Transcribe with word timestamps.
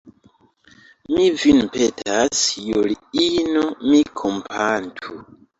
Mi 1.15 1.25
vin 1.41 1.59
petas, 1.75 2.41
Juliino, 2.71 3.67
min 3.91 4.11
kompatu. 4.23 5.25